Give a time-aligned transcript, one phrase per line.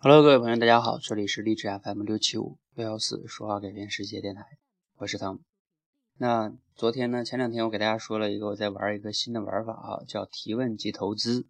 [0.00, 4.44] Hello，各位朋友，大家好，这里是励志 FM 六七五六幺四说话改变世界电台，
[4.98, 5.40] 我是汤姆。
[6.18, 11.48] 那昨天呢，前两天我给大家说了一个我在玩一个新的玩法啊，叫提问及投资。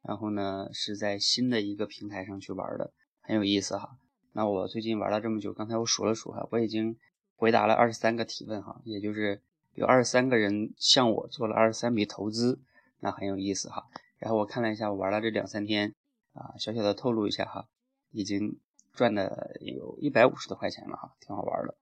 [0.00, 3.98] 然后呢，是在新的一个平台上去玩的，很有意思哈。
[4.32, 6.96] 那我最近玩了这么久，刚才我数了数哈，我已经
[7.36, 9.42] 回答了二十三个提问哈，也就是
[9.74, 12.58] 有二十三个人向我做了二十三笔投资，
[13.00, 13.84] 那很有意思哈。
[14.16, 15.94] 然后我看了一下，我玩了这两三天
[16.32, 17.66] 啊，小小的透露一下哈。
[18.12, 18.60] 已经
[18.92, 21.74] 赚的有一百五十多块钱了哈，挺好玩的。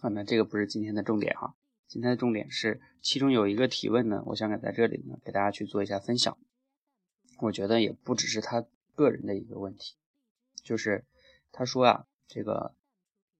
[0.00, 1.54] 啊，那这个不是今天的重点哈，
[1.88, 6.36] 今天的重点是其中有一个提问呢，我想给在这里呢给大家去做一下分享。
[7.40, 9.96] 我觉得也不只是他个人的一个问题，
[10.62, 11.04] 就是
[11.50, 12.74] 他说啊，这个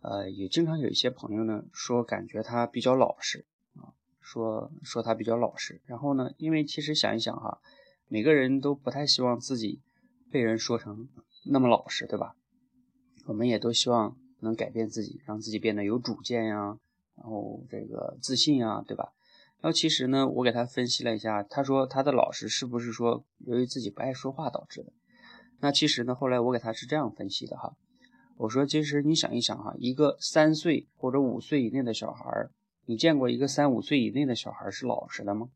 [0.00, 3.44] 呃也经常有一些朋友呢说感觉他比较老实
[3.76, 5.80] 啊，说说他比较老实。
[5.84, 7.60] 然后呢，因为其实想一想哈，
[8.08, 9.82] 每个人都不太希望自己
[10.30, 11.08] 被人说成。
[11.50, 12.34] 那么老实，对吧？
[13.26, 16.78] 我们也都希望能改变自己，让自己变得有主见呀，
[17.16, 19.12] 然后这个自信呀，对吧？
[19.60, 24.92] 然后其实呢，我给他分析了一下，他说他的老实是不是说由于自己不爱说话导致的？
[25.60, 27.74] 那其实呢，后来我给他是这样分析的哈，
[28.36, 32.48] 我说其实你想一想哈，一个三岁或者五岁以内的小孩，
[32.86, 35.48] 你见过一个三五岁以内的小孩是老实的吗？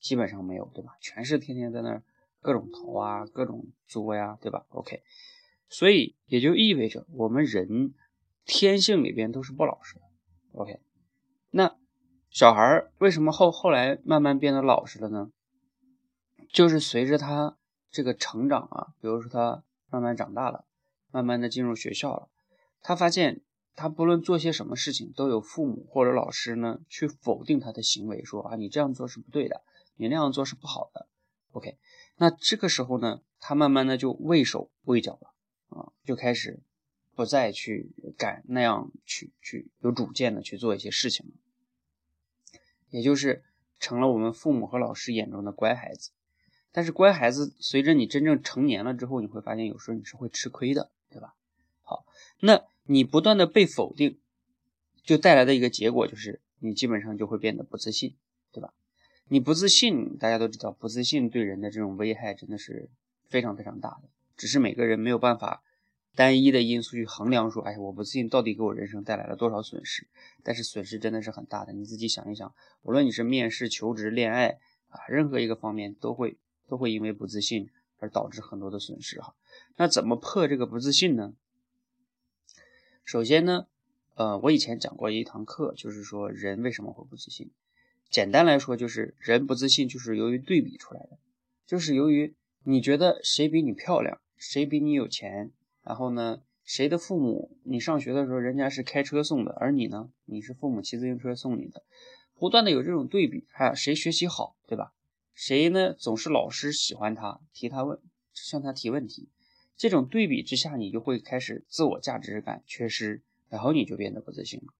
[0.00, 0.96] 基本上没有，对吧？
[1.00, 2.02] 全是天天在那儿。
[2.42, 5.02] 各种头啊，各种作呀，对吧？OK，
[5.68, 7.94] 所以也就意味着我们人
[8.44, 10.02] 天性里边都是不老实的。
[10.52, 10.80] OK，
[11.50, 11.76] 那
[12.28, 15.30] 小孩为什么后后来慢慢变得老实了呢？
[16.52, 17.56] 就是随着他
[17.90, 20.66] 这个成长啊，比如说他慢慢长大了，
[21.10, 22.28] 慢慢的进入学校了，
[22.82, 23.40] 他发现
[23.76, 29.62] 他不论做些什么事情，都有父母或者老师呢去否定他的行为，说啊你这样做是不对的，
[29.96, 31.06] 你那样做是不好的。
[31.52, 31.78] OK。
[32.16, 35.34] 那这个时候呢，他慢慢的就畏手畏脚了
[35.68, 36.60] 啊，就开始
[37.14, 41.32] 不再去敢那样去去有主见的去做一些事情了，
[42.90, 43.44] 也就是
[43.78, 46.10] 成了我们父母和老师眼中的乖孩子。
[46.70, 51.34] 但是乖孩子随着你真正成年了之后，你会发现有时候你是会吃亏的，对吧？
[51.82, 52.06] 好，
[52.40, 54.18] 那你不断的被否定，
[55.02, 58.16] 就带来的一个结果就是你基本上就会变得不自信，
[58.52, 58.72] 对吧？
[59.32, 62.90] 你不自信，大家都知道，不自信对人的这种危害真的是
[63.30, 64.10] 非常非常大的。
[64.36, 65.62] 只是每个人没有办法
[66.14, 70.06] 单一的因素去衡量，说，哎，我不自信到底给我人生带来了多少损失？
[70.42, 71.72] 但是损失真的是很大的。
[71.72, 76.36] 你自己想一想，无论你是面试、求职、恋爱啊，任何一个方面都会
[76.68, 79.34] 都会因为不自信而导致很多的损失哈。
[79.76, 81.32] 那怎么破这个不自信呢？
[83.02, 83.66] 首先呢，
[84.14, 87.50] 呃，我以前讲过一堂课，就是说人为什么会不自信。
[88.12, 91.18] 简单来说，就是人不自信，就是由于对比出来的，
[91.66, 95.50] 就是由于你觉得谁比你漂亮，谁比你有钱，
[95.82, 101.82] 然后呢，谁的父母你上学的时候人家是开车送的，而你呢，你是父母骑自行车送你的，
[102.38, 104.92] 不断的有这种对比，还有谁学习好，对吧？
[105.32, 107.98] 谁呢总是老师喜欢他，提他问，
[108.34, 109.30] 向他提问题，
[109.78, 114.74] 这种对比之下，你就会开始自我价值感缺失，然后你就变得不自信了。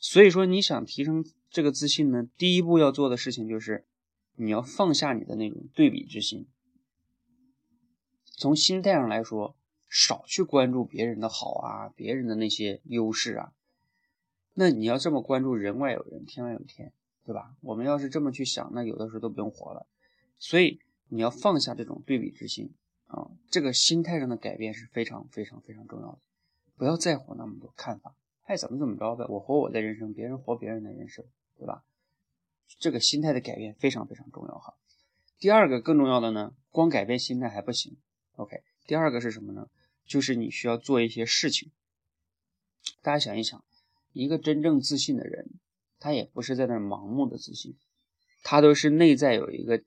[0.00, 3.86] 所以说，你想提升这个自信呢，第一步要做的事情就是，
[4.36, 6.46] 你要放下你的那种对比之心。
[8.24, 9.56] 从心态上来说，
[9.88, 13.52] 少去关注别人的好啊，别人的那些优势啊。
[14.54, 16.92] 那你要这么关注，人外有人，天外有天，
[17.24, 17.56] 对吧？
[17.62, 19.86] 我们要是这么去想，那有的时候都不用活了。
[20.38, 22.74] 所以你要放下这种对比之心
[23.06, 26.18] 啊，这个心态上的改变是非常非常非常重要的。
[26.76, 28.14] 不要在乎那么多看法。
[28.48, 31.22] 爱怎么怎么着呗，我活我的人生，别人活别人的人生，
[31.58, 31.84] 对吧？
[32.78, 34.72] 这个心态的改变非常非常重要哈。
[35.38, 37.98] 第二个更重要的呢，光改变心态还不行。
[38.36, 39.68] OK，第二个是什么呢？
[40.06, 41.70] 就是你需要做一些事情。
[43.02, 43.62] 大家想一想，
[44.14, 45.50] 一个真正自信的人，
[45.98, 47.76] 他也不是在那盲目的自信，
[48.42, 49.82] 他都是内在有一个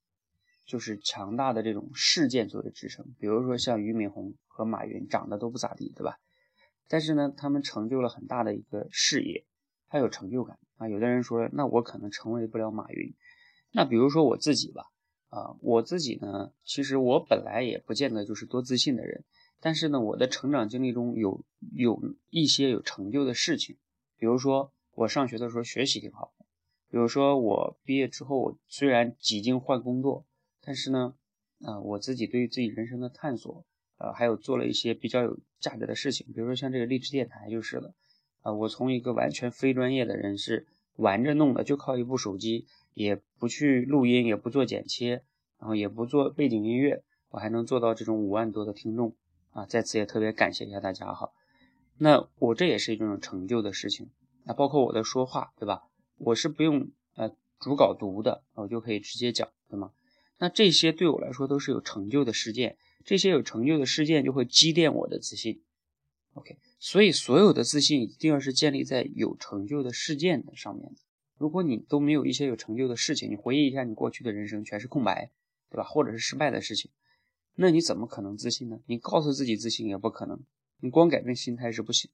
[0.68, 3.08] 就是强大的这种事件作为支撑。
[3.18, 6.20] 比如说像俞敏洪和马云，长得都不咋地，对吧？
[6.91, 9.46] 但是呢，他们成就了很大的一个事业，
[9.88, 10.90] 他有成就感啊。
[10.90, 13.16] 有的人说，那我可能成为不了马云。
[13.72, 14.84] 那比如说我自己吧，
[15.29, 19.23] 啊，我自己呢，其实我本来也不见得就是多自信的人。
[19.61, 21.97] 但是呢，我的成长经历中有有
[22.29, 23.78] 一些有成就的事情，
[24.17, 26.46] 比如说我上学的时候学习挺好的，
[26.90, 30.26] 比如说我毕业之后虽然几经换工作，
[30.59, 31.16] 但是呢，
[31.61, 33.66] 啊，我自己对于自己人生的探索。
[34.02, 37.94] 呃，还有做了一些比较有价值的事情，比如说像这个励志电台就是了。
[38.42, 40.66] 啊，我从一个完全非专业的人是
[40.96, 42.66] 玩着弄的，就靠一部手机，
[42.96, 45.22] 也不去录音，也不做剪切，
[45.59, 49.16] 然后也不做背景音乐，我还能做到这种五万多的听众
[49.52, 51.30] 啊，在此也特别感谢一下大家哈。
[52.00, 54.09] 那我这也是一种成就的事情，
[54.46, 55.84] 那包括我的说话，对吧？
[56.18, 59.92] 我是不用呃主稿读的，我就可以直接讲，对吗？
[60.40, 62.76] 那这些对我来说都是有成就的事件，
[63.06, 65.62] 这些有成就的事件就会积淀我的自信。
[66.34, 71.00] OK，所以所有的自信一定要是建立在有成就的事件的上面的。
[71.38, 75.32] 如果你都没有一些有成就的事情，你回忆一下你过去的人生全是空白，
[75.70, 75.84] 对吧？
[75.84, 76.92] 或者是失败的事情，
[77.56, 78.80] 那你怎么可能自信呢？
[78.86, 80.40] 你告诉自己自信也不可能，
[80.80, 82.09] 你光改变心态是不行。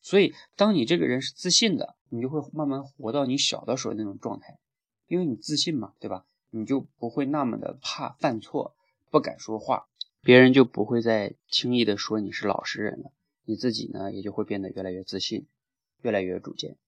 [0.00, 4.58] 所以，当你这个人是自信的，你就会慢慢活到你小的时候那种状态，
[5.06, 6.24] 因为你自信嘛，对吧？
[6.50, 8.76] 你就不会那么的怕犯错，
[9.12, 9.88] 不敢说话。
[10.22, 13.12] 别人就不会再轻易的说你是老实人了，
[13.44, 15.46] 你自己呢也就会变得越来越自信，
[16.00, 16.78] 越来越有主见，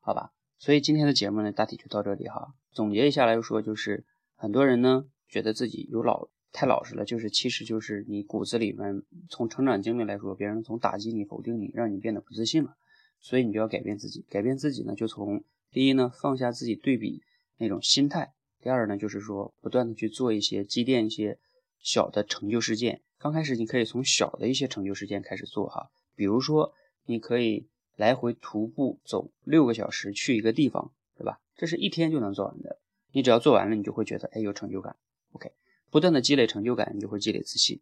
[0.00, 0.32] 好吧？
[0.56, 2.54] 所以今天的节目呢，大体就到这里哈。
[2.72, 4.06] 总结一下来说，就是
[4.36, 12.78] 很多人呢觉得自己有老太老实了，就是其实就是你骨子里面从成长经历来说，别人从打击你、否定你，让你变得不自信了，
[13.20, 14.24] 所以你就要改变自己。
[14.30, 17.22] 改变自己呢，就从第一呢放下自己对比
[17.58, 18.32] 那种心态，
[18.62, 21.38] 第二呢就是说不断的去做一些积淀一些。
[21.80, 26.74] 小的成就事件，刚开始你可以从小的一些成就事件开始做哈，比如说
[27.04, 31.40] 你可以来回徒步走六个小时去一个地方，对吧？
[31.56, 32.78] 这是一天就能做完的，
[33.12, 34.96] 你只要做完了，你就会觉得哎有成就感。
[35.32, 35.52] OK，
[35.90, 37.80] 不断的积累成就感，你就会积累自信。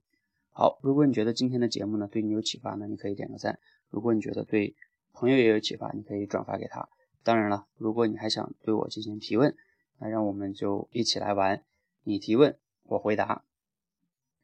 [0.53, 3.55] 好，如果你觉得今天的节目呢对你有启发呢，你可以点个赞；
[3.91, 4.77] 如果你觉得对
[5.13, 6.89] 朋友也有启发，你可以转发给他。
[7.25, 9.57] 当然了，如果你还想对我进行提问，
[9.99, 11.65] 那让我们就一起来玩，
[12.05, 13.45] 你提问，我回答。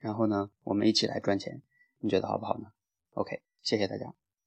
[0.00, 1.62] 然后呢，我们一起来赚钱，
[1.98, 2.72] 你觉得好不好呢
[3.12, 4.12] ？OK，谢谢大家。